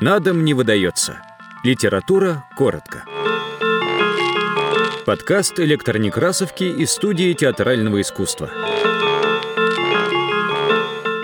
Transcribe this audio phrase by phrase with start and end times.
[0.00, 1.20] На дом не выдается.
[1.64, 3.04] Литература коротко.
[5.04, 8.48] Подкаст электронекрасовки из студии театрального искусства.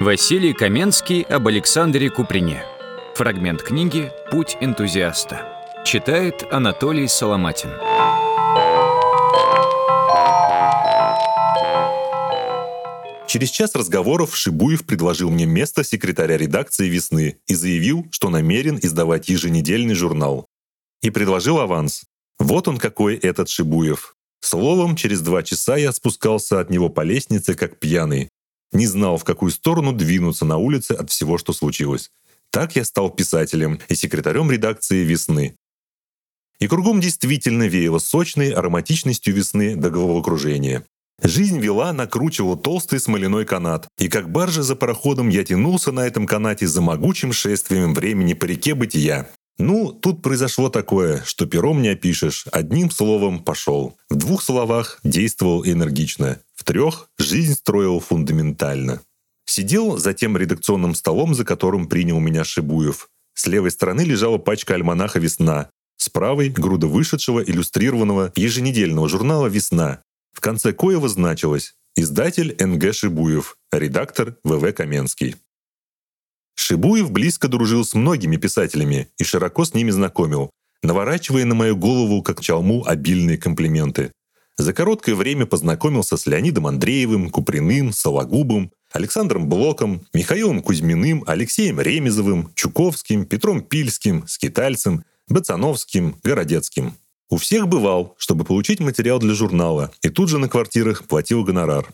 [0.00, 2.64] Василий Каменский об Александре Куприне.
[3.14, 5.46] Фрагмент книги «Путь энтузиаста».
[5.84, 7.72] Читает Анатолий Соломатин.
[13.32, 19.30] Через час разговоров Шибуев предложил мне место секретаря редакции «Весны» и заявил, что намерен издавать
[19.30, 20.44] еженедельный журнал.
[21.00, 22.02] И предложил аванс.
[22.38, 24.16] Вот он какой этот Шибуев.
[24.40, 28.28] Словом, через два часа я спускался от него по лестнице, как пьяный.
[28.70, 32.10] Не знал, в какую сторону двинуться на улице от всего, что случилось.
[32.50, 35.56] Так я стал писателем и секретарем редакции «Весны».
[36.58, 40.84] И кругом действительно веяло сочной ароматичностью весны до головокружения.
[41.22, 43.86] Жизнь вела, накручивала толстый смоляной канат.
[43.98, 48.44] И как баржа за пароходом я тянулся на этом канате за могучим шествием времени по
[48.44, 49.28] реке бытия.
[49.58, 52.46] Ну, тут произошло такое, что пером не опишешь.
[52.50, 53.96] Одним словом пошел.
[54.10, 56.40] В двух словах действовал энергично.
[56.54, 59.00] В трех жизнь строил фундаментально.
[59.44, 63.08] Сидел за тем редакционным столом, за которым принял меня Шибуев.
[63.34, 70.02] С левой стороны лежала пачка альманаха «Весна», с правой— груда вышедшего иллюстрированного еженедельного журнала «Весна»,
[70.42, 72.92] конце коего значилось «Издатель Н.Г.
[72.92, 74.72] Шибуев, редактор В.В.
[74.72, 75.36] Каменский».
[76.54, 80.50] Шибуев близко дружил с многими писателями и широко с ними знакомил,
[80.82, 84.12] наворачивая на мою голову, как чалму, обильные комплименты.
[84.58, 92.52] За короткое время познакомился с Леонидом Андреевым, Куприным, Сологубом, Александром Блоком, Михаилом Кузьминым, Алексеем Ремезовым,
[92.54, 96.94] Чуковским, Петром Пильским, Скитальцем, Бацановским, Городецким.
[97.32, 101.88] У всех бывал, чтобы получить материал для журнала, и тут же на квартирах платил гонорар.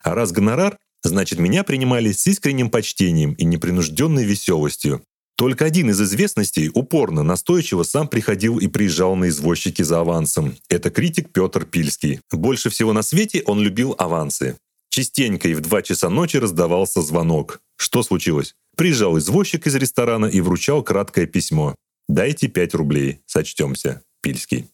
[0.00, 5.02] А раз гонорар, значит меня принимали с искренним почтением и непринужденной веселостью.
[5.36, 10.54] Только один из известностей упорно, настойчиво сам приходил и приезжал на извозчики за авансом.
[10.68, 12.20] Это критик Петр Пильский.
[12.30, 14.56] Больше всего на свете он любил авансы.
[14.90, 17.60] Частенько и в два часа ночи раздавался звонок.
[17.78, 18.54] Что случилось?
[18.76, 21.74] Приезжал извозчик из ресторана и вручал краткое письмо.
[22.08, 24.04] «Дайте пять рублей, сочтемся».
[24.22, 24.68] Пильский.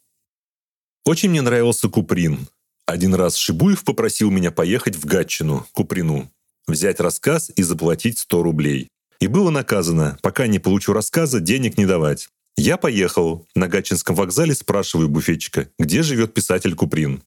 [1.04, 2.48] Очень мне нравился Куприн.
[2.86, 6.30] Один раз Шибуев попросил меня поехать в Гатчину, Куприну,
[6.66, 8.88] взять рассказ и заплатить 100 рублей.
[9.20, 12.28] И было наказано, пока не получу рассказа, денег не давать.
[12.56, 13.46] Я поехал.
[13.54, 17.22] На Гатчинском вокзале спрашиваю буфетчика, где живет писатель Куприн.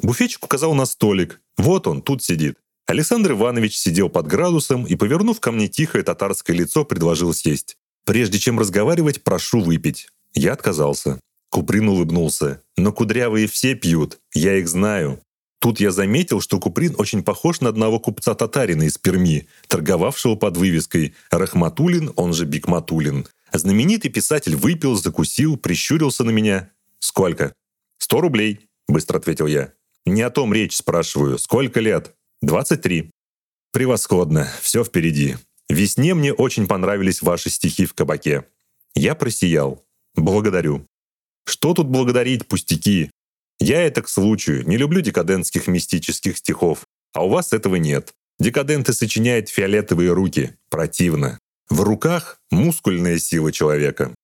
[0.00, 1.40] Буфетчик указал на столик.
[1.56, 2.56] Вот он, тут сидит.
[2.86, 7.76] Александр Иванович сидел под градусом и, повернув ко мне тихое татарское лицо, предложил сесть.
[8.04, 10.08] Прежде чем разговаривать, прошу выпить.
[10.34, 11.20] Я отказался.
[11.50, 12.62] Куприн улыбнулся.
[12.76, 15.20] «Но кудрявые все пьют, я их знаю».
[15.60, 21.14] Тут я заметил, что Куприн очень похож на одного купца-татарина из Перми, торговавшего под вывеской
[21.30, 23.26] «Рахматулин, он же Бикматулин».
[23.52, 26.70] Знаменитый писатель выпил, закусил, прищурился на меня.
[26.98, 27.52] «Сколько?»
[27.98, 29.72] «Сто рублей»,— быстро ответил я.
[30.06, 31.38] «Не о том речь спрашиваю.
[31.38, 33.10] Сколько лет?» «Двадцать три».
[33.72, 34.48] «Превосходно.
[34.62, 35.36] Все впереди.
[35.68, 38.46] Весне мне очень понравились ваши стихи в кабаке».
[38.94, 39.84] Я просиял.
[40.14, 40.86] «Благодарю».
[41.46, 43.10] Что тут благодарить пустяки?
[43.58, 48.12] Я это к случаю, не люблю декадентских мистических стихов, а у вас этого нет.
[48.38, 50.56] Декаденты сочиняют фиолетовые руки.
[50.70, 51.38] Противно.
[51.68, 54.14] В руках мускульная сила человека.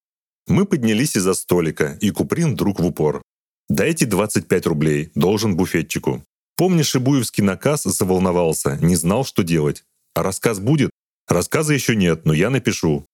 [0.47, 3.23] Мы поднялись из-за столика, и Куприн вдруг в упор.
[3.69, 6.25] «Дайте 25 рублей, должен буфетчику».
[6.57, 9.85] Помнишь, Шибуевский наказ заволновался, не знал, что делать.
[10.15, 10.91] А рассказ будет?
[11.29, 13.05] Рассказа еще нет, но я напишу.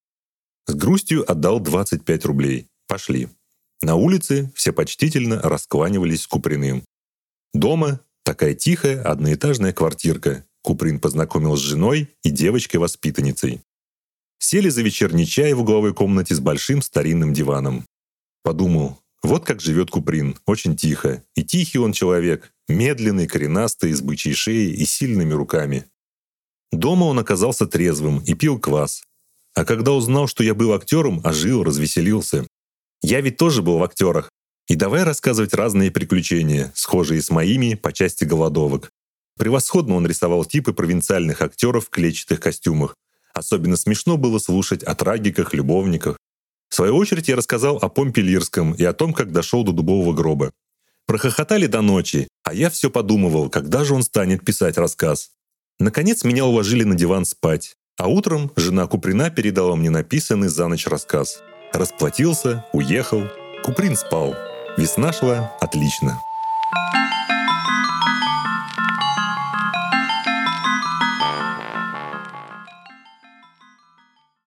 [0.67, 2.69] С грустью отдал 25 рублей.
[2.87, 3.29] Пошли.
[3.83, 6.85] На улице все почтительно раскланивались с Куприным.
[7.53, 10.47] Дома такая тихая одноэтажная квартирка.
[10.63, 13.63] Куприн познакомил с женой и девочкой-воспитанницей.
[14.39, 17.85] Сели за вечерний чай в угловой комнате с большим старинным диваном.
[18.45, 21.25] Подумал, вот как живет Куприн, очень тихо.
[21.35, 25.87] И тихий он человек, медленный, коренастый, с бычьей шеей и сильными руками.
[26.71, 29.03] Дома он оказался трезвым и пил квас.
[29.55, 32.47] А когда узнал, что я был актером, ожил, развеселился.
[33.03, 34.31] Я ведь тоже был в актерах.
[34.69, 38.91] И давай рассказывать разные приключения, схожие с моими по части голодовок.
[39.39, 42.95] Превосходно он рисовал типы провинциальных актеров в клетчатых костюмах.
[43.35, 46.17] Особенно смешно было слушать о трагиках, любовниках.
[46.69, 50.15] В свою очередь я рассказал о Помпе Лирском и о том, как дошел до дубового
[50.15, 50.53] гроба.
[51.07, 55.33] Прохохотали до ночи, а я все подумывал, когда же он станет писать рассказ.
[55.79, 60.87] Наконец меня уложили на диван спать, а утром жена Куприна передала мне написанный за ночь
[60.87, 61.43] рассказ.
[61.73, 63.25] Расплатился, уехал.
[63.65, 64.35] Куприн спал.
[64.77, 66.21] Весна шла отлично.
[66.75, 67.22] Thank